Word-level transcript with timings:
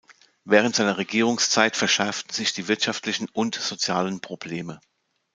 Während 0.45 0.73
seiner 0.75 0.97
Regierungszeit 0.97 1.75
verschärften 1.77 2.33
sich 2.33 2.53
die 2.53 2.67
wirtschaftlichen 2.67 3.29
und 3.33 3.53
sozialen 3.53 4.19
Probleme. 4.19 4.79